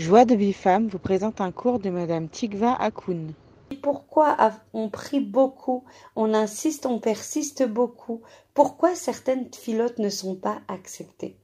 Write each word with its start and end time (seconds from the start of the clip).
Joie 0.00 0.24
de 0.24 0.34
Bifam 0.34 0.88
vous 0.88 0.98
présente 0.98 1.42
un 1.42 1.52
cours 1.52 1.78
de 1.78 1.90
Madame 1.90 2.30
Tikva 2.30 2.72
Akoun. 2.72 3.34
Pourquoi 3.82 4.34
on 4.72 4.88
prie 4.88 5.20
beaucoup, 5.20 5.84
on 6.16 6.32
insiste, 6.32 6.86
on 6.86 6.98
persiste 6.98 7.68
beaucoup? 7.68 8.22
Pourquoi 8.54 8.94
certaines 8.94 9.52
filotes 9.52 9.98
ne 9.98 10.08
sont 10.08 10.36
pas 10.36 10.62
acceptées? 10.68 11.36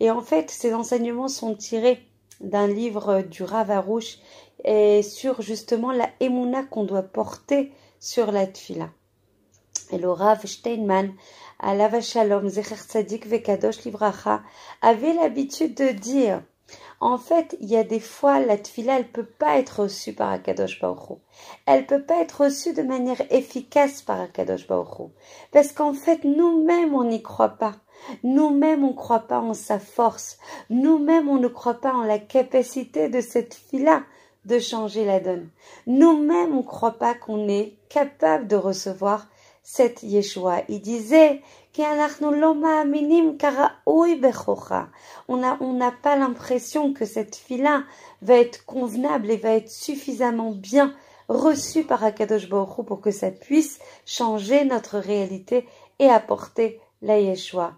Et 0.00 0.10
en 0.10 0.22
fait, 0.22 0.50
ces 0.50 0.72
enseignements 0.72 1.28
sont 1.28 1.54
tirés 1.54 2.00
d'un 2.40 2.66
livre 2.66 3.20
du 3.20 3.42
Rav 3.42 3.70
Arouche 3.70 4.16
et 4.64 5.02
sur 5.02 5.42
justement 5.42 5.92
la 5.92 6.08
émouna 6.20 6.62
qu'on 6.62 6.84
doit 6.84 7.02
porter 7.02 7.70
sur 7.98 8.32
la 8.32 8.46
tfila. 8.46 8.88
Et 9.90 9.98
le 9.98 10.10
Rav 10.10 10.46
Steinman, 10.46 11.12
à 11.58 12.00
Shalom, 12.00 12.48
Zecher 12.48 12.76
Tzadik 12.76 13.26
Vekadosh 13.26 13.84
Livracha, 13.84 14.40
avait 14.80 15.12
l'habitude 15.12 15.74
de 15.74 15.88
dire 15.88 16.42
en 17.00 17.16
fait, 17.16 17.56
il 17.60 17.70
y 17.70 17.76
a 17.76 17.82
des 17.82 17.98
fois, 17.98 18.40
la 18.40 18.58
tfila, 18.58 18.98
elle 18.98 19.08
peut 19.08 19.24
pas 19.24 19.58
être 19.58 19.82
reçue 19.82 20.12
par 20.12 20.30
Akadosh 20.30 20.80
Baruch 20.80 21.18
Elle 21.64 21.86
peut 21.86 22.02
pas 22.02 22.20
être 22.20 22.44
reçue 22.44 22.74
de 22.74 22.82
manière 22.82 23.22
efficace 23.30 24.02
par 24.02 24.20
Akadosh 24.20 24.66
Baruch 24.66 25.10
Parce 25.50 25.72
qu'en 25.72 25.94
fait, 25.94 26.24
nous-mêmes, 26.24 26.94
on 26.94 27.04
n'y 27.04 27.22
croit 27.22 27.56
pas. 27.56 27.76
Nous-mêmes, 28.22 28.84
on 28.84 28.88
ne 28.88 28.96
croit 28.96 29.20
pas 29.20 29.40
en 29.40 29.54
sa 29.54 29.78
force. 29.78 30.38
Nous-mêmes, 30.68 31.28
on 31.30 31.38
ne 31.38 31.48
croit 31.48 31.80
pas 31.80 31.94
en 31.94 32.02
la 32.02 32.18
capacité 32.18 33.08
de 33.08 33.22
cette 33.22 33.54
fila 33.54 34.02
de 34.44 34.58
changer 34.58 35.06
la 35.06 35.20
donne. 35.20 35.48
Nous-mêmes, 35.86 36.54
on 36.54 36.58
ne 36.58 36.66
croit 36.66 36.98
pas 36.98 37.14
qu'on 37.14 37.48
est 37.48 37.76
capable 37.88 38.46
de 38.46 38.56
recevoir 38.56 39.26
cette 39.62 40.02
Yeshua. 40.02 40.62
Il 40.68 40.80
disait 40.80 41.40
on 45.28 45.36
n'a 45.36 45.92
pas 46.02 46.16
l'impression 46.16 46.92
que 46.92 47.04
cette 47.04 47.36
fila 47.36 47.84
va 48.22 48.34
être 48.34 48.64
convenable 48.64 49.30
et 49.30 49.36
va 49.36 49.50
être 49.50 49.70
suffisamment 49.70 50.50
bien 50.50 50.92
reçue 51.28 51.84
par 51.84 52.02
Akadosh 52.02 52.48
Baruch 52.48 52.84
pour 52.84 53.00
que 53.00 53.12
ça 53.12 53.30
puisse 53.30 53.78
changer 54.04 54.64
notre 54.64 54.98
réalité 54.98 55.68
et 56.00 56.08
apporter 56.08 56.80
la 57.02 57.20
Yeshua. 57.20 57.74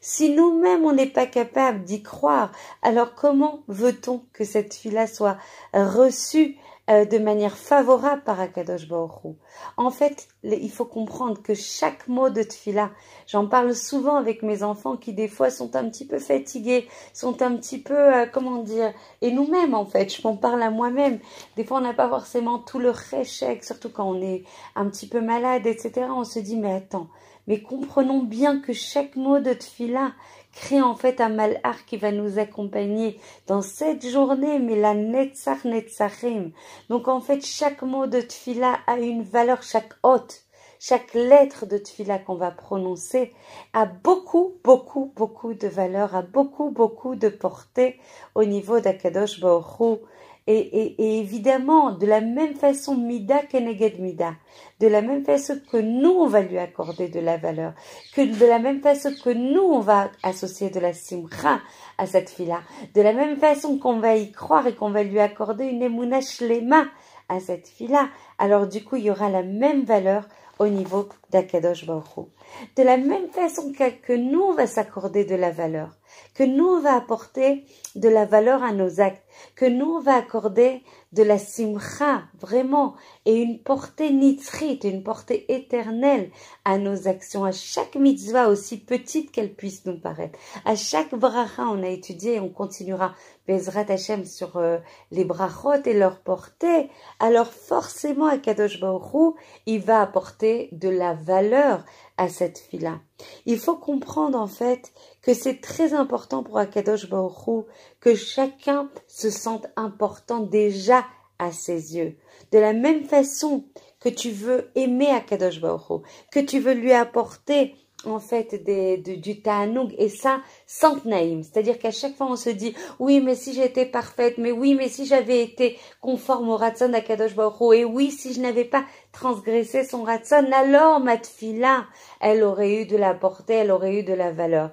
Si 0.00 0.30
nous-mêmes 0.30 0.84
on 0.84 0.92
n'est 0.92 1.06
pas 1.06 1.26
capable 1.26 1.84
d'y 1.84 2.02
croire, 2.02 2.50
alors 2.82 3.14
comment 3.14 3.60
veut-on 3.68 4.24
que 4.32 4.44
cette 4.44 4.74
fila 4.74 5.06
soit 5.06 5.38
reçue 5.72 6.56
euh, 6.88 7.04
de 7.04 7.18
manière 7.18 7.56
favorable 7.56 8.22
par 8.22 8.40
Akadosh 8.40 8.86
Baruch 8.86 9.34
En 9.76 9.90
fait, 9.90 10.28
il 10.44 10.70
faut 10.70 10.84
comprendre 10.84 11.42
que 11.42 11.52
chaque 11.52 12.06
mot 12.06 12.30
de 12.30 12.42
tfila, 12.42 12.90
j'en 13.26 13.48
parle 13.48 13.74
souvent 13.74 14.14
avec 14.14 14.42
mes 14.42 14.62
enfants 14.62 14.96
qui 14.96 15.12
des 15.12 15.26
fois 15.26 15.50
sont 15.50 15.74
un 15.74 15.88
petit 15.88 16.06
peu 16.06 16.20
fatigués, 16.20 16.86
sont 17.12 17.42
un 17.42 17.56
petit 17.56 17.78
peu, 17.78 18.14
euh, 18.14 18.26
comment 18.32 18.62
dire, 18.62 18.92
et 19.20 19.32
nous-mêmes 19.32 19.74
en 19.74 19.84
fait, 19.84 20.14
je 20.14 20.22
m'en 20.26 20.36
parle 20.36 20.62
à 20.62 20.70
moi-même. 20.70 21.18
Des 21.56 21.64
fois, 21.64 21.78
on 21.78 21.82
n'a 21.82 21.92
pas 21.92 22.08
forcément 22.08 22.60
tout 22.60 22.78
le 22.78 22.90
réchec, 22.90 23.64
surtout 23.64 23.90
quand 23.90 24.08
on 24.08 24.22
est 24.22 24.44
un 24.76 24.88
petit 24.88 25.08
peu 25.08 25.20
malade, 25.20 25.66
etc. 25.66 26.06
On 26.10 26.22
se 26.22 26.38
dit, 26.38 26.56
mais 26.56 26.72
attends, 26.72 27.08
mais 27.48 27.62
comprenons 27.62 28.22
bien 28.22 28.60
que 28.60 28.72
chaque 28.72 29.16
mot 29.16 29.40
de 29.40 29.52
tfila 29.52 30.12
crée 30.56 30.80
en 30.80 30.94
fait 30.94 31.20
un 31.20 31.28
malheur 31.28 31.84
qui 31.86 31.98
va 31.98 32.10
nous 32.10 32.38
accompagner 32.38 33.20
dans 33.46 33.60
cette 33.60 34.08
journée, 34.08 34.58
mais 34.58 34.74
la 34.74 34.94
netzach 34.94 35.64
netzachim. 35.64 36.50
Donc 36.88 37.08
en 37.08 37.20
fait, 37.20 37.44
chaque 37.44 37.82
mot 37.82 38.06
de 38.06 38.20
tfila 38.20 38.78
a 38.86 38.98
une 38.98 39.22
valeur, 39.22 39.62
chaque 39.62 39.92
hôte, 40.02 40.46
chaque 40.80 41.12
lettre 41.12 41.66
de 41.66 41.76
tfila 41.76 42.18
qu'on 42.18 42.36
va 42.36 42.50
prononcer 42.50 43.32
a 43.74 43.84
beaucoup, 43.84 44.54
beaucoup, 44.64 45.12
beaucoup 45.14 45.52
de 45.52 45.68
valeur, 45.68 46.16
a 46.16 46.22
beaucoup, 46.22 46.70
beaucoup 46.70 47.16
de 47.16 47.28
portée 47.28 48.00
au 48.34 48.44
niveau 48.44 48.80
d'Akadosh 48.80 49.40
Baruch 49.40 50.00
et, 50.46 51.18
évidemment, 51.18 51.92
de 51.92 52.06
la 52.06 52.20
même 52.20 52.54
façon, 52.54 52.96
Mida 52.96 53.42
Keneged 53.42 53.98
Mida, 53.98 54.34
de 54.78 54.86
la 54.86 55.02
même 55.02 55.24
façon 55.24 55.58
que 55.70 55.76
nous, 55.76 56.10
on 56.10 56.28
va 56.28 56.42
lui 56.42 56.58
accorder 56.58 57.08
de 57.08 57.18
la 57.18 57.36
valeur, 57.36 57.72
que 58.14 58.20
de 58.20 58.46
la 58.46 58.60
même 58.60 58.80
façon 58.80 59.10
que 59.24 59.30
nous, 59.30 59.62
on 59.62 59.80
va 59.80 60.10
associer 60.22 60.70
de 60.70 60.78
la 60.78 60.92
simcha 60.92 61.58
à 61.98 62.06
cette 62.06 62.30
fille-là, 62.30 62.60
de 62.94 63.02
la 63.02 63.12
même 63.12 63.36
façon 63.38 63.78
qu'on 63.78 63.98
va 63.98 64.16
y 64.16 64.30
croire 64.30 64.66
et 64.66 64.74
qu'on 64.74 64.90
va 64.90 65.02
lui 65.02 65.18
accorder 65.18 65.64
une 65.64 65.82
emuna 65.82 66.20
shlema 66.20 66.84
à 67.28 67.40
cette 67.40 67.66
fille-là, 67.66 68.08
alors 68.38 68.68
du 68.68 68.84
coup, 68.84 68.96
il 68.96 69.04
y 69.04 69.10
aura 69.10 69.28
la 69.28 69.42
même 69.42 69.84
valeur 69.84 70.28
au 70.58 70.68
niveau 70.68 71.08
d'Akadosh 71.30 71.86
Baruch 71.86 72.28
De 72.76 72.82
la 72.82 72.96
même 72.96 73.28
façon 73.28 73.72
que 73.72 74.12
nous, 74.16 74.40
on 74.40 74.54
va 74.54 74.66
s'accorder 74.66 75.24
de 75.24 75.34
la 75.34 75.50
valeur, 75.50 75.90
que 76.34 76.44
nous, 76.44 76.66
on 76.66 76.80
va 76.80 76.94
apporter 76.94 77.64
de 77.94 78.08
la 78.08 78.24
valeur 78.24 78.62
à 78.62 78.72
nos 78.72 79.00
actes, 79.00 79.25
que 79.54 79.64
nous, 79.64 79.96
on 79.96 80.00
va 80.00 80.14
accorder 80.14 80.82
de 81.12 81.22
la 81.22 81.38
simcha, 81.38 82.24
vraiment, 82.38 82.94
et 83.24 83.34
une 83.34 83.58
portée 83.58 84.10
nitzrit, 84.10 84.78
une 84.84 85.02
portée 85.02 85.50
éternelle 85.52 86.30
à 86.64 86.78
nos 86.78 87.08
actions, 87.08 87.44
à 87.44 87.52
chaque 87.52 87.96
mitzvah, 87.96 88.48
aussi 88.48 88.78
petite 88.78 89.30
qu'elle 89.30 89.54
puisse 89.54 89.86
nous 89.86 89.98
paraître. 89.98 90.38
À 90.64 90.76
chaque 90.76 91.14
bracha, 91.14 91.62
on 91.62 91.82
a 91.82 91.88
étudié 91.88 92.34
et 92.34 92.40
on 92.40 92.48
continuera 92.48 93.14
Bezrat 93.46 93.86
Hashem 93.88 94.24
sur 94.24 94.56
euh, 94.56 94.78
les 95.12 95.24
brachot 95.24 95.82
et 95.84 95.94
leur 95.94 96.18
portée. 96.18 96.90
Alors 97.20 97.52
forcément, 97.52 98.26
à 98.26 98.38
Kadosh 98.38 98.80
Baruch 98.80 99.36
il 99.66 99.80
va 99.80 100.02
apporter 100.02 100.68
de 100.72 100.88
la 100.88 101.14
valeur 101.14 101.84
à 102.16 102.28
cette 102.28 102.58
fille-là. 102.58 103.00
Il 103.44 103.58
faut 103.58 103.76
comprendre 103.76 104.38
en 104.38 104.46
fait 104.46 104.92
que 105.22 105.34
c'est 105.34 105.60
très 105.60 105.92
important 105.92 106.42
pour 106.42 106.58
Akadosh 106.58 107.08
Baruch 107.08 107.66
que 108.00 108.14
chacun 108.14 108.90
se 109.06 109.30
sente 109.30 109.66
important 109.76 110.40
déjà 110.40 111.04
à 111.38 111.52
ses 111.52 111.96
yeux. 111.96 112.16
De 112.52 112.58
la 112.58 112.72
même 112.72 113.04
façon 113.04 113.64
que 114.00 114.08
tu 114.08 114.30
veux 114.30 114.70
aimer 114.74 115.10
Akadosh 115.10 115.60
Baruch 115.60 116.02
que 116.32 116.40
tu 116.40 116.58
veux 116.58 116.74
lui 116.74 116.92
apporter 116.92 117.74
en 118.06 118.18
fait 118.18 118.62
des, 118.64 118.96
du 118.98 119.40
ta'anoug 119.40 119.94
et 119.98 120.08
ça 120.08 120.40
sans 120.66 121.04
naïm. 121.04 121.42
C'est-à-dire 121.42 121.78
qu'à 121.78 121.90
chaque 121.90 122.16
fois 122.16 122.28
on 122.30 122.36
se 122.36 122.50
dit 122.50 122.74
oui 122.98 123.20
mais 123.20 123.34
si 123.34 123.54
j'étais 123.54 123.86
parfaite, 123.86 124.38
mais 124.38 124.52
oui 124.52 124.74
mais 124.74 124.88
si 124.88 125.06
j'avais 125.06 125.42
été 125.42 125.78
conforme 126.00 126.48
au 126.48 126.56
ratson 126.56 126.88
d'Akadosh 126.88 127.34
Baruch 127.34 127.74
et 127.74 127.84
oui 127.84 128.10
si 128.10 128.32
je 128.32 128.40
n'avais 128.40 128.64
pas 128.64 128.84
transgressé 129.12 129.84
son 129.84 130.02
ratson, 130.02 130.46
alors 130.52 131.00
ma 131.00 131.16
tfila, 131.16 131.86
elle 132.20 132.42
aurait 132.42 132.82
eu 132.82 132.86
de 132.86 132.96
la 132.96 133.14
portée, 133.14 133.54
elle 133.54 133.70
aurait 133.70 134.00
eu 134.00 134.02
de 134.02 134.14
la 134.14 134.32
valeur 134.32 134.70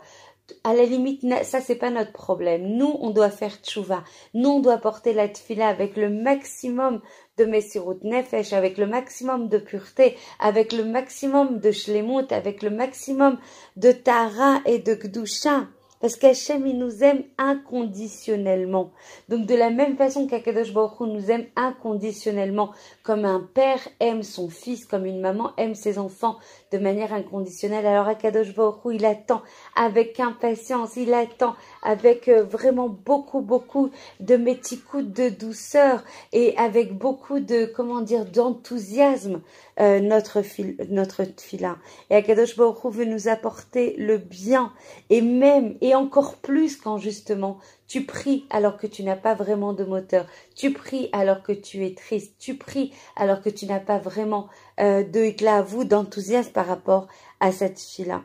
à 0.63 0.73
la 0.73 0.83
limite, 0.83 1.21
ça 1.43 1.61
c'est 1.61 1.75
pas 1.75 1.89
notre 1.89 2.11
problème. 2.11 2.75
Nous, 2.77 2.97
on 2.99 3.11
doit 3.11 3.29
faire 3.29 3.55
tchouva. 3.61 4.03
Nous, 4.33 4.49
on 4.49 4.59
doit 4.59 4.77
porter 4.77 5.13
la 5.13 5.27
tfila 5.27 5.67
avec 5.67 5.95
le 5.97 6.09
maximum 6.09 7.01
de 7.37 7.45
Messirut 7.45 7.99
Nefesh, 8.03 8.53
avec 8.53 8.77
le 8.77 8.85
maximum 8.85 9.47
de 9.49 9.57
pureté, 9.57 10.17
avec 10.39 10.73
le 10.73 10.83
maximum 10.83 11.59
de 11.59 11.71
shlemut, 11.71 12.31
avec 12.31 12.61
le 12.61 12.69
maximum 12.69 13.37
de 13.77 13.91
tara 13.91 14.61
et 14.65 14.79
de 14.79 14.93
gdusha. 14.93 15.67
Parce 16.03 16.17
qu'Hachem, 16.17 16.67
il 16.67 16.77
nous 16.77 17.01
aime 17.01 17.23
inconditionnellement. 17.37 18.91
Donc, 19.29 19.45
de 19.45 19.55
la 19.55 19.69
même 19.69 19.95
façon 19.95 20.27
qu'Akadosh 20.27 20.73
Baruch 20.73 20.99
nous 20.99 21.31
aime 21.31 21.45
inconditionnellement, 21.55 22.71
comme 23.03 23.23
un 23.23 23.39
père 23.39 23.79
aime 24.01 24.21
son 24.21 24.49
fils, 24.49 24.85
comme 24.85 25.05
une 25.05 25.21
maman 25.21 25.51
aime 25.55 25.75
ses 25.75 25.97
enfants 25.97 26.39
de 26.73 26.77
manière 26.77 27.13
inconditionnelle, 27.13 27.85
alors 27.85 28.09
Akadosh 28.09 28.53
Baruch 28.53 28.81
il 28.91 29.05
attend 29.05 29.43
avec 29.77 30.19
impatience, 30.19 30.97
il 30.97 31.13
attend 31.13 31.55
avec 31.83 32.27
euh, 32.27 32.43
vraiment 32.43 32.89
beaucoup, 32.89 33.39
beaucoup 33.39 33.89
de 34.19 34.35
méticoute, 34.35 35.13
de 35.13 35.29
douceur 35.29 36.03
et 36.33 36.57
avec 36.57 36.97
beaucoup 36.97 37.39
de, 37.39 37.65
comment 37.65 38.01
dire, 38.01 38.25
d'enthousiasme 38.25 39.39
euh, 39.79 40.01
notre 40.01 40.41
fil, 40.41 40.75
notre 40.89 41.23
fila. 41.39 41.77
Et 42.09 42.15
Akadosh 42.15 42.57
Baruch 42.57 42.91
veut 42.91 43.05
nous 43.05 43.29
apporter 43.29 43.95
le 43.97 44.17
bien 44.17 44.73
et 45.09 45.21
même 45.21 45.77
et 45.79 45.92
encore 45.95 46.35
plus 46.37 46.75
quand 46.75 46.97
justement 46.97 47.59
tu 47.87 48.05
pries 48.05 48.45
alors 48.49 48.77
que 48.77 48.87
tu 48.87 49.03
n'as 49.03 49.15
pas 49.15 49.33
vraiment 49.33 49.73
de 49.73 49.83
moteur, 49.83 50.25
tu 50.55 50.73
pries 50.73 51.09
alors 51.11 51.43
que 51.43 51.51
tu 51.51 51.85
es 51.85 51.93
triste, 51.93 52.35
tu 52.39 52.57
pries 52.57 52.93
alors 53.15 53.41
que 53.41 53.49
tu 53.49 53.65
n'as 53.65 53.79
pas 53.79 53.97
vraiment 53.97 54.47
euh, 54.79 55.03
de 55.03 55.45
à 55.47 55.61
vous, 55.61 55.83
d'enthousiasme 55.83 56.51
par 56.51 56.67
rapport 56.67 57.07
à 57.39 57.51
cette 57.51 57.79
fille-là. 57.79 58.23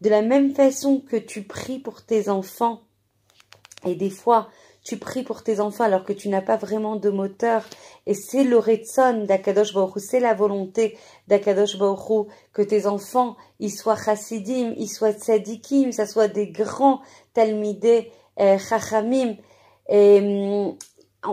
De 0.00 0.10
la 0.10 0.22
même 0.22 0.54
façon 0.54 1.00
que 1.00 1.16
tu 1.16 1.42
pries 1.42 1.78
pour 1.78 2.02
tes 2.02 2.28
enfants 2.28 2.82
et 3.86 3.94
des 3.94 4.10
fois, 4.10 4.48
tu 4.88 4.96
pries 4.96 5.22
pour 5.22 5.42
tes 5.42 5.60
enfants 5.60 5.84
alors 5.84 6.02
que 6.02 6.14
tu 6.14 6.30
n'as 6.30 6.40
pas 6.40 6.56
vraiment 6.56 6.96
de 6.96 7.10
moteur. 7.10 7.62
Et 8.06 8.14
c'est 8.14 8.42
le 8.42 8.56
retson 8.56 9.24
d'Akadosh 9.26 9.74
Baruch 9.74 9.98
c'est 9.98 10.18
la 10.18 10.32
volonté 10.32 10.96
d'Akadosh 11.26 11.76
Baruch 11.78 12.28
que 12.54 12.62
tes 12.62 12.86
enfants, 12.86 13.36
ils 13.60 13.70
soient 13.70 14.02
chassidim, 14.02 14.72
ils 14.78 14.88
soient 14.88 15.12
tzadikim, 15.12 15.92
ça 15.92 16.06
soit 16.06 16.28
des 16.28 16.48
grands 16.48 17.02
talmidés, 17.34 18.10
euh, 18.40 18.56
chachamim. 18.56 19.36
Hum, 19.90 20.74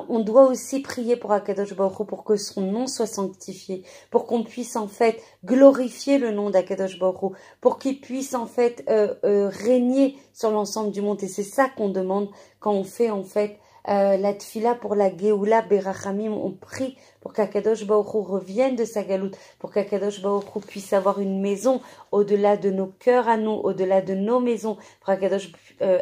on 0.10 0.20
doit 0.20 0.48
aussi 0.48 0.82
prier 0.82 1.16
pour 1.16 1.32
Akadosh 1.32 1.76
Baruch 1.76 2.08
pour 2.08 2.24
que 2.24 2.36
son 2.36 2.62
nom 2.62 2.88
soit 2.88 3.06
sanctifié, 3.06 3.84
pour 4.12 4.26
qu'on 4.26 4.44
puisse 4.44 4.76
en 4.76 4.88
fait 4.88 5.22
glorifier 5.44 6.18
le 6.18 6.32
nom 6.32 6.50
d'Akadosh 6.50 7.00
Baruch 7.00 7.34
pour 7.62 7.80
qu'il 7.80 8.00
puisse 8.00 8.34
en 8.34 8.46
fait 8.46 8.84
euh, 8.90 9.14
euh, 9.24 9.50
régner 9.50 10.18
sur 10.34 10.52
l'ensemble 10.52 10.92
du 10.92 11.02
monde. 11.02 11.22
Et 11.24 11.28
c'est 11.28 11.44
ça 11.44 11.70
qu'on 11.70 11.90
demande 11.90 12.30
quand 12.60 12.74
on 12.74 12.84
fait 12.84 13.10
en 13.10 13.24
fait 13.24 13.60
euh, 13.88 14.18
la 14.18 14.34
tfila 14.34 14.76
pour 14.76 14.96
la 14.96 15.16
Geoula 15.16 15.62
Berachamim, 15.62 16.32
on 16.32 16.52
prie 16.52 16.98
pour 17.22 17.34
qu'Akadosh 17.34 17.86
Baruch 17.86 18.28
revienne 18.28 18.76
de 18.76 18.86
sa 18.86 19.04
galoute, 19.04 19.38
pour 19.60 19.72
qu'Akadosh 19.72 20.22
Baruch 20.22 20.46
puisse 20.68 20.94
avoir 20.94 21.20
une 21.20 21.42
maison 21.42 21.82
au-delà 22.12 22.58
de 22.58 22.70
nos 22.70 22.88
cœurs 22.88 23.28
à 23.28 23.38
nous, 23.38 23.52
au-delà 23.52 24.02
de 24.02 24.16
nos 24.16 24.40
maisons, 24.40 24.76
pour 25.00 25.14
qu'Akadosh 25.14 25.52
euh, 25.82 26.02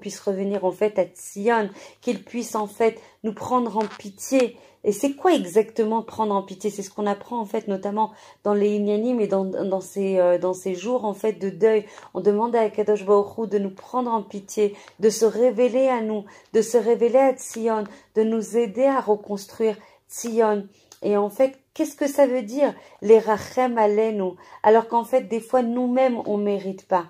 puisse 0.00 0.20
revenir 0.20 0.64
en 0.64 0.72
fait 0.72 0.98
à 0.98 1.04
Tzion, 1.04 1.70
qu'il 2.00 2.22
puisse 2.22 2.54
en 2.54 2.66
fait 2.66 3.00
nous 3.22 3.32
prendre 3.32 3.76
en 3.76 3.86
pitié. 3.98 4.56
Et 4.86 4.92
c'est 4.92 5.14
quoi 5.14 5.34
exactement 5.34 6.00
prendre 6.02 6.32
en 6.32 6.42
pitié? 6.42 6.70
C'est 6.70 6.84
ce 6.84 6.90
qu'on 6.90 7.06
apprend 7.06 7.40
en 7.40 7.44
fait 7.44 7.66
notamment 7.66 8.12
dans 8.44 8.54
les 8.54 8.76
Inyanim 8.76 9.20
et 9.20 9.26
dans, 9.26 9.44
dans, 9.44 9.80
ces, 9.80 10.18
euh, 10.18 10.38
dans 10.38 10.54
ces 10.54 10.76
jours 10.76 11.04
en 11.04 11.12
fait 11.12 11.32
de 11.32 11.50
deuil. 11.50 11.84
On 12.14 12.20
demande 12.20 12.54
à 12.54 12.68
Baruch 12.68 13.50
de 13.50 13.58
nous 13.58 13.70
prendre 13.70 14.12
en 14.12 14.22
pitié, 14.22 14.76
de 15.00 15.10
se 15.10 15.24
révéler 15.24 15.88
à 15.88 16.00
nous, 16.00 16.24
de 16.52 16.62
se 16.62 16.78
révéler 16.78 17.18
à 17.18 17.32
Tzion, 17.32 17.82
de 18.14 18.22
nous 18.22 18.56
aider 18.56 18.84
à 18.84 19.00
reconstruire 19.00 19.76
Tzion. 20.08 20.68
Et 21.02 21.16
en 21.16 21.30
fait, 21.30 21.58
qu'est-ce 21.74 21.96
que 21.96 22.06
ça 22.06 22.28
veut 22.28 22.42
dire 22.42 22.72
les 23.02 23.18
rachem 23.18 23.76
alenu 23.78 24.34
Alors 24.62 24.86
qu'en 24.86 25.04
fait, 25.04 25.22
des 25.22 25.40
fois, 25.40 25.62
nous-mêmes, 25.62 26.22
on 26.26 26.36
mérite 26.36 26.86
pas. 26.86 27.06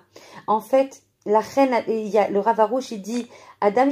En 0.47 0.61
fait, 0.61 1.03
la 1.27 1.41
reine, 1.41 1.83
il 1.87 2.07
y 2.07 2.17
a, 2.17 2.29
le 2.29 2.39
Ravarouche, 2.39 2.91
il 2.91 3.01
dit, 3.01 3.27
Adam 3.59 3.91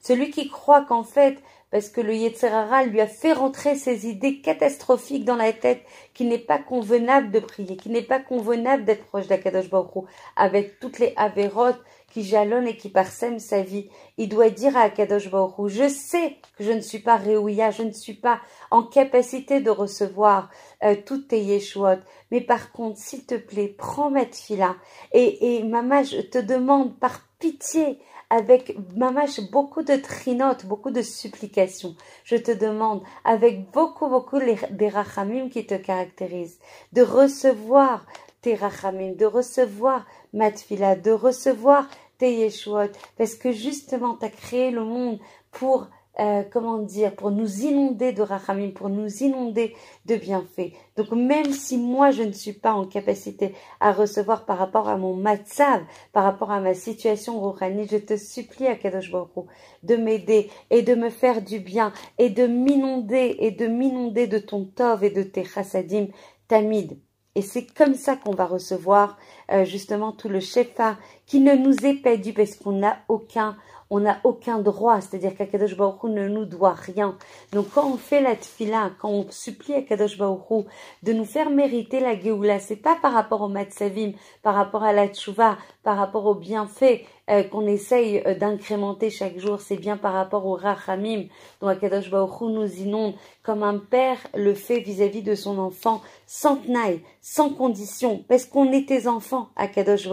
Celui 0.00 0.30
qui 0.30 0.48
croit 0.48 0.82
qu'en 0.82 1.02
fait, 1.04 1.36
parce 1.70 1.90
que 1.90 2.00
le 2.00 2.14
Yetzerara 2.14 2.84
lui 2.84 3.02
a 3.02 3.06
fait 3.06 3.34
rentrer 3.34 3.74
ses 3.74 4.06
idées 4.06 4.40
catastrophiques 4.40 5.26
dans 5.26 5.36
la 5.36 5.52
tête, 5.52 5.82
qu'il 6.14 6.28
n'est 6.28 6.38
pas 6.38 6.58
convenable 6.58 7.30
de 7.30 7.40
prier, 7.40 7.76
qu'il 7.76 7.92
n'est 7.92 8.00
pas 8.00 8.20
convenable 8.20 8.86
d'être 8.86 9.04
proche 9.04 9.26
d'Akadosh 9.26 9.68
Baruch 9.68 10.06
avec 10.36 10.80
toutes 10.80 10.98
les 10.98 11.12
avérotes 11.16 11.82
qui 12.16 12.24
jalonnent 12.24 12.66
et 12.66 12.78
qui 12.78 12.88
parsèment 12.88 13.38
sa 13.38 13.60
vie. 13.60 13.90
Il 14.16 14.30
doit 14.30 14.48
dire 14.48 14.74
à 14.74 14.84
Akadosh 14.84 15.30
Baruch 15.30 15.70
je 15.70 15.86
sais 15.86 16.38
que 16.56 16.64
je 16.64 16.72
ne 16.72 16.80
suis 16.80 17.00
pas 17.00 17.16
Réouïa, 17.16 17.70
je 17.70 17.82
ne 17.82 17.92
suis 17.92 18.14
pas 18.14 18.40
en 18.70 18.82
capacité 18.84 19.60
de 19.60 19.68
recevoir 19.68 20.48
euh, 20.82 20.96
toutes 21.04 21.28
tes 21.28 21.42
Yeshuot, 21.42 21.98
mais 22.30 22.40
par 22.40 22.72
contre, 22.72 22.98
s'il 22.98 23.26
te 23.26 23.34
plaît, 23.34 23.74
prends 23.76 24.08
ma 24.08 24.24
tfila 24.24 24.76
et, 25.12 25.58
et 25.58 25.64
maman, 25.64 26.02
je 26.04 26.22
te 26.22 26.38
demande 26.38 26.98
par 26.98 27.20
pitié, 27.38 27.98
avec 28.30 28.74
mamash 28.96 29.40
beaucoup 29.50 29.82
de 29.82 29.96
trinotes, 29.96 30.64
beaucoup 30.64 30.90
de 30.90 31.02
supplications. 31.02 31.96
Je 32.24 32.36
te 32.36 32.50
demande, 32.50 33.02
avec 33.24 33.70
beaucoup, 33.72 34.08
beaucoup 34.08 34.40
des 34.70 34.88
rachamim 34.88 35.50
qui 35.50 35.66
te 35.66 35.74
caractérisent, 35.74 36.58
de 36.94 37.02
recevoir 37.02 38.06
tes 38.40 38.54
rachamim, 38.54 39.12
de 39.12 39.26
recevoir 39.26 40.06
matfila, 40.32 40.96
de 40.96 41.10
recevoir 41.10 41.88
tes 42.18 42.34
yeshuot, 42.34 42.90
parce 43.16 43.34
que 43.34 43.52
justement, 43.52 44.16
tu 44.16 44.24
as 44.24 44.30
créé 44.30 44.70
le 44.70 44.84
monde 44.84 45.18
pour 45.50 45.88
euh, 46.18 46.42
comment 46.50 46.78
dire, 46.78 47.14
pour 47.14 47.30
nous 47.30 47.64
inonder 47.64 48.12
de 48.12 48.22
rachamim, 48.22 48.70
pour 48.70 48.88
nous 48.88 49.22
inonder 49.22 49.74
de 50.06 50.16
bienfaits. 50.16 50.72
Donc 50.96 51.10
même 51.12 51.52
si 51.52 51.76
moi 51.76 52.10
je 52.10 52.22
ne 52.22 52.32
suis 52.32 52.54
pas 52.54 52.72
en 52.72 52.86
capacité 52.86 53.54
à 53.80 53.92
recevoir 53.92 54.46
par 54.46 54.56
rapport 54.56 54.88
à 54.88 54.96
mon 54.96 55.14
matzav, 55.14 55.82
par 56.14 56.24
rapport 56.24 56.50
à 56.50 56.60
ma 56.60 56.72
situation 56.72 57.38
rouhani, 57.38 57.86
je 57.90 57.98
te 57.98 58.16
supplie 58.16 58.66
à 58.66 58.76
Kadosh 58.76 59.10
Baruch 59.12 59.46
de 59.82 59.96
m'aider 59.96 60.50
et 60.70 60.80
de 60.80 60.94
me 60.94 61.10
faire 61.10 61.42
du 61.42 61.58
bien 61.60 61.92
et 62.16 62.30
de 62.30 62.46
m'inonder 62.46 63.36
et 63.38 63.50
de 63.50 63.66
m'inonder 63.66 64.26
de 64.26 64.38
ton 64.38 64.64
tov 64.64 65.04
et 65.04 65.10
de 65.10 65.22
tes 65.22 65.44
chassadim 65.44 66.06
tamid. 66.48 66.98
Et 67.36 67.42
c'est 67.42 67.66
comme 67.66 67.94
ça 67.94 68.16
qu'on 68.16 68.34
va 68.34 68.46
recevoir 68.46 69.18
euh, 69.52 69.66
justement 69.66 70.10
tout 70.10 70.30
le 70.30 70.40
shefa 70.40 70.96
qui 71.26 71.40
ne 71.40 71.54
nous 71.54 71.84
est 71.84 72.02
pas 72.02 72.16
dû 72.16 72.32
parce 72.32 72.54
qu'on 72.56 72.72
n'a 72.72 72.96
aucun 73.08 73.58
on 73.90 74.00
n'a 74.00 74.18
aucun 74.24 74.58
droit, 74.58 75.00
c'est-à-dire 75.00 75.36
qu'Akadosh 75.36 75.76
Baruch 75.76 76.04
ne 76.04 76.28
nous 76.28 76.44
doit 76.44 76.74
rien. 76.74 77.16
Donc 77.52 77.66
quand 77.74 77.86
on 77.86 77.96
fait 77.96 78.20
la 78.20 78.34
tfila, 78.34 78.90
quand 79.00 79.10
on 79.10 79.26
supplie 79.30 79.74
Akadosh 79.74 80.18
Baruch 80.18 80.66
de 81.02 81.12
nous 81.12 81.24
faire 81.24 81.50
mériter 81.50 82.00
la 82.00 82.18
Géoula, 82.18 82.58
c'est 82.58 82.76
pas 82.76 82.96
par 82.96 83.12
rapport 83.12 83.42
au 83.42 83.48
Matsavim, 83.48 84.12
par 84.42 84.54
rapport 84.54 84.82
à 84.82 84.92
la 84.92 85.08
tchouva, 85.08 85.56
par 85.82 85.96
rapport 85.96 86.26
au 86.26 86.34
bienfait 86.34 87.04
euh, 87.28 87.42
qu'on 87.42 87.66
essaye 87.66 88.22
euh, 88.24 88.34
d'incrémenter 88.34 89.10
chaque 89.10 89.38
jour, 89.38 89.60
c'est 89.60 89.76
bien 89.76 89.96
par 89.96 90.12
rapport 90.12 90.46
au 90.46 90.54
Rachamim, 90.54 91.24
dont 91.60 91.66
Akadosh 91.66 92.10
Baruch 92.10 92.40
nous 92.42 92.80
inonde, 92.80 93.14
comme 93.42 93.62
un 93.64 93.78
père 93.78 94.18
le 94.34 94.54
fait 94.54 94.80
vis-à-vis 94.80 95.22
de 95.22 95.34
son 95.34 95.58
enfant, 95.58 96.02
sans 96.26 96.56
tenaille, 96.56 97.02
sans 97.20 97.50
condition, 97.50 98.24
parce 98.28 98.44
qu'on 98.44 98.70
est 98.70 98.88
tes 98.88 99.08
enfants, 99.08 99.48
Akadosh 99.56 100.08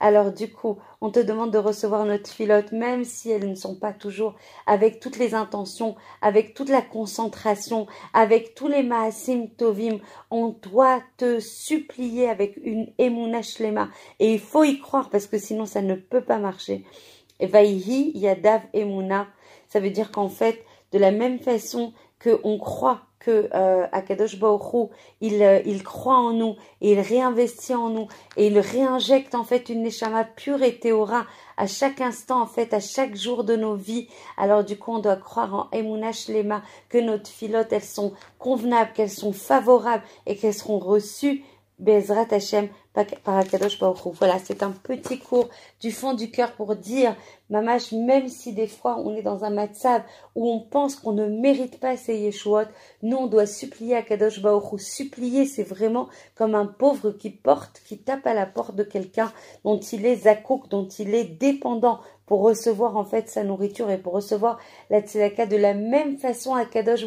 Alors 0.00 0.32
du 0.32 0.50
coup, 0.50 0.78
on 1.02 1.10
te 1.10 1.18
demande 1.18 1.50
de 1.50 1.58
recevoir 1.58 2.06
notre 2.06 2.30
filote, 2.30 2.70
même 2.70 3.02
si 3.02 3.28
elles 3.28 3.50
ne 3.50 3.56
sont 3.56 3.74
pas 3.74 3.92
toujours 3.92 4.36
avec 4.66 5.00
toutes 5.00 5.18
les 5.18 5.34
intentions, 5.34 5.96
avec 6.22 6.54
toute 6.54 6.68
la 6.68 6.80
concentration, 6.80 7.88
avec 8.14 8.54
tous 8.54 8.68
les 8.68 8.84
maasim 8.84 9.48
tovim. 9.58 9.98
On 10.30 10.50
doit 10.50 11.02
te 11.16 11.40
supplier 11.40 12.28
avec 12.28 12.56
une 12.62 12.86
emuna 12.98 13.42
shlema. 13.42 13.88
Et 14.20 14.32
il 14.32 14.38
faut 14.38 14.62
y 14.62 14.78
croire 14.78 15.10
parce 15.10 15.26
que 15.26 15.38
sinon 15.38 15.66
ça 15.66 15.82
ne 15.82 15.96
peut 15.96 16.24
pas 16.24 16.38
marcher. 16.38 16.84
Et 17.40 17.48
vaihi 17.48 18.12
yadav 18.14 18.62
emuna. 18.72 19.26
Ça 19.66 19.80
veut 19.80 19.90
dire 19.90 20.12
qu'en 20.12 20.28
fait, 20.28 20.64
de 20.92 21.00
la 21.00 21.10
même 21.10 21.40
façon 21.40 21.92
qu'on 22.22 22.58
croit 22.58 23.00
que 23.22 23.48
euh, 23.54 23.86
Akadosh 23.92 24.38
Baruch 24.38 24.90
il, 25.20 25.42
euh, 25.42 25.60
il 25.64 25.84
croit 25.84 26.18
en 26.18 26.32
nous 26.32 26.56
et 26.80 26.92
il 26.92 27.00
réinvestit 27.00 27.74
en 27.74 27.88
nous 27.88 28.08
et 28.36 28.48
il 28.48 28.58
réinjecte 28.58 29.34
en 29.36 29.44
fait 29.44 29.68
une 29.68 29.82
neshama 29.82 30.24
pure 30.24 30.62
et 30.62 30.78
théora 30.78 31.24
à 31.56 31.68
chaque 31.68 32.00
instant 32.00 32.42
en 32.42 32.46
fait 32.46 32.74
à 32.74 32.80
chaque 32.80 33.14
jour 33.14 33.44
de 33.44 33.54
nos 33.54 33.76
vies. 33.76 34.08
Alors 34.36 34.64
du 34.64 34.76
coup 34.76 34.92
on 34.92 34.98
doit 34.98 35.16
croire 35.16 35.54
en 35.54 35.78
Emunash 35.78 36.28
Lema 36.28 36.62
que 36.88 36.98
nos 36.98 37.18
filotes 37.24 37.72
elles 37.72 37.82
sont 37.82 38.12
convenables, 38.38 38.92
qu'elles 38.92 39.10
sont 39.10 39.32
favorables 39.32 40.04
et 40.26 40.36
qu'elles 40.36 40.54
seront 40.54 40.80
reçues 40.80 41.44
Bezrat 41.82 42.28
Hashem 42.30 42.68
par 43.24 43.42
Voilà, 44.12 44.38
c'est 44.38 44.62
un 44.62 44.70
petit 44.70 45.18
cours 45.18 45.48
du 45.80 45.90
fond 45.90 46.14
du 46.14 46.30
cœur 46.30 46.52
pour 46.52 46.76
dire, 46.76 47.16
mamash, 47.50 47.90
même 47.90 48.28
si 48.28 48.52
des 48.52 48.68
fois 48.68 48.98
on 48.98 49.16
est 49.16 49.22
dans 49.22 49.44
un 49.44 49.50
matzav 49.50 50.02
où 50.36 50.48
on 50.48 50.60
pense 50.60 50.94
qu'on 50.94 51.12
ne 51.12 51.26
mérite 51.26 51.80
pas 51.80 51.96
ces 51.96 52.18
yeshuot, 52.18 52.66
nous 53.02 53.16
on 53.16 53.26
doit 53.26 53.46
supplier 53.46 53.96
Akadosh 53.96 54.42
Baruch 54.42 54.80
Supplier, 54.80 55.46
c'est 55.46 55.64
vraiment 55.64 56.08
comme 56.36 56.54
un 56.54 56.66
pauvre 56.66 57.10
qui 57.10 57.30
porte, 57.30 57.82
qui 57.84 57.98
tape 57.98 58.26
à 58.26 58.34
la 58.34 58.46
porte 58.46 58.76
de 58.76 58.84
quelqu'un 58.84 59.32
dont 59.64 59.80
il 59.80 60.06
est 60.06 60.24
zakouk, 60.24 60.68
dont 60.68 60.86
il 60.86 61.14
est 61.14 61.24
dépendant 61.24 62.00
pour 62.32 62.40
recevoir 62.40 62.96
en 62.96 63.04
fait 63.04 63.28
sa 63.28 63.44
nourriture 63.44 63.90
et 63.90 63.98
pour 63.98 64.14
recevoir 64.14 64.58
la 64.88 65.02
tzedaka 65.02 65.44
de 65.44 65.58
la 65.58 65.74
même 65.74 66.16
façon 66.16 66.54
à 66.54 66.64
Kadosh 66.64 67.04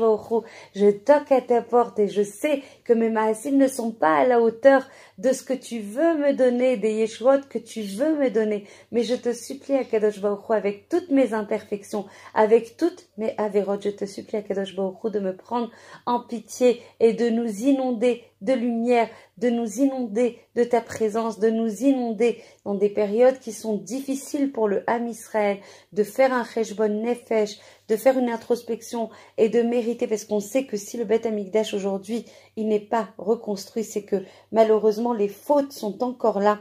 Je 0.75 0.91
toque 0.91 1.31
à 1.31 1.41
ta 1.41 1.63
porte 1.63 1.97
et 1.97 2.07
je 2.07 2.21
sais 2.21 2.61
que 2.83 2.93
mes 2.93 3.09
maasim 3.09 3.57
ne 3.57 3.67
sont 3.67 3.89
pas 3.89 4.17
à 4.17 4.27
la 4.27 4.39
hauteur 4.39 4.87
de 5.17 5.31
ce 5.31 5.41
que 5.41 5.53
tu 5.53 5.79
veux 5.79 6.15
me 6.15 6.33
donner, 6.33 6.77
des 6.77 6.93
yeshuot 6.93 7.41
que 7.49 7.57
tu 7.57 7.81
veux 7.81 8.15
me 8.19 8.29
donner. 8.29 8.65
Mais 8.91 9.01
je 9.01 9.15
te 9.15 9.33
supplie 9.33 9.73
à 9.73 9.83
Kadosh 9.83 10.21
Baruch 10.21 10.51
avec 10.51 10.89
toutes 10.89 11.09
mes 11.09 11.33
imperfections, 11.33 12.05
avec 12.35 12.77
toutes 12.77 13.07
mes 13.17 13.33
avérotes, 13.39 13.83
je 13.83 13.89
te 13.89 14.05
supplie 14.05 14.37
à 14.37 14.41
Kadosh 14.43 14.75
de 14.75 15.19
me 15.19 15.35
prendre 15.35 15.71
en 16.05 16.19
pitié 16.19 16.83
et 16.99 17.13
de 17.13 17.29
nous 17.29 17.49
inonder 17.63 18.21
de 18.41 18.53
lumière, 18.53 19.09
de 19.37 19.49
nous 19.49 19.79
inonder 19.79 20.39
de 20.55 20.63
ta 20.63 20.81
présence, 20.81 21.39
de 21.39 21.49
nous 21.49 21.83
inonder 21.83 22.41
dans 22.63 22.75
des 22.75 22.89
périodes 22.89 23.39
qui 23.39 23.51
sont 23.51 23.75
difficiles 23.75 24.51
pour 24.51 24.67
le 24.67 24.83
Ham 24.87 25.07
Israël, 25.07 25.59
de 25.93 26.03
faire 26.03 26.33
un 26.33 26.45
cheshbon 26.45 27.03
nefesh, 27.03 27.57
de 27.87 27.95
faire 27.95 28.17
une 28.17 28.29
introspection 28.29 29.09
et 29.37 29.49
de 29.49 29.61
mériter, 29.61 30.07
parce 30.07 30.25
qu'on 30.25 30.39
sait 30.39 30.65
que 30.65 30.77
si 30.77 30.97
le 30.97 31.05
Beth 31.05 31.25
Amikdash 31.25 31.73
aujourd'hui, 31.73 32.25
il 32.55 32.67
n'est 32.67 32.79
pas 32.79 33.09
reconstruit, 33.17 33.83
c'est 33.83 34.03
que 34.03 34.23
malheureusement 34.51 35.13
les 35.13 35.29
fautes 35.29 35.73
sont 35.73 36.03
encore 36.03 36.39
là. 36.39 36.59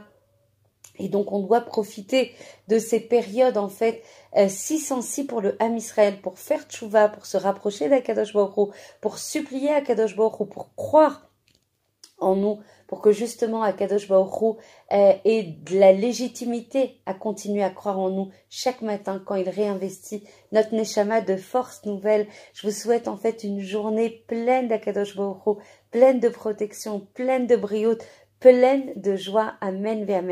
Et 0.97 1.09
donc 1.09 1.31
on 1.31 1.39
doit 1.39 1.61
profiter 1.61 2.31
de 2.67 2.79
ces 2.79 2.99
périodes 2.99 3.57
en 3.57 3.67
fait 3.67 4.01
euh, 4.37 4.47
si 4.49 4.79
sensibles 4.79 5.27
pour 5.27 5.41
le 5.41 5.61
Ham 5.61 5.75
Israël, 5.75 6.21
pour 6.21 6.39
faire 6.39 6.63
tchouva, 6.67 7.09
pour 7.09 7.25
se 7.25 7.37
rapprocher 7.37 7.89
d'Akadosh 7.89 8.33
Baruch 8.33 8.73
pour 9.01 9.17
supplier 9.17 9.71
Akadosh 9.71 10.15
Baruch 10.15 10.49
pour 10.49 10.73
croire 10.75 11.24
en 12.17 12.35
nous 12.35 12.59
pour 12.87 13.01
que 13.01 13.11
justement 13.11 13.63
Akadosh 13.63 14.07
Baruch 14.07 14.57
euh, 14.91 15.13
ait 15.25 15.43
de 15.43 15.79
la 15.79 15.91
légitimité 15.91 17.01
à 17.05 17.13
continuer 17.13 17.63
à 17.63 17.69
croire 17.69 17.99
en 17.99 18.09
nous 18.09 18.29
chaque 18.49 18.81
matin 18.81 19.21
quand 19.25 19.35
il 19.35 19.49
réinvestit 19.49 20.23
notre 20.51 20.73
neshama 20.73 21.21
de 21.21 21.35
force 21.35 21.85
nouvelle. 21.85 22.27
Je 22.53 22.67
vous 22.67 22.73
souhaite 22.73 23.07
en 23.07 23.17
fait 23.17 23.43
une 23.43 23.59
journée 23.59 24.23
pleine 24.27 24.67
d'Akadosh 24.67 25.15
Baruch 25.15 25.57
pleine 25.91 26.19
de 26.19 26.29
protection, 26.29 27.07
pleine 27.13 27.47
de 27.47 27.55
briote, 27.55 28.05
pleine 28.39 28.91
de 28.97 29.15
joie. 29.15 29.53
Amen, 29.61 30.09
amen. 30.09 30.29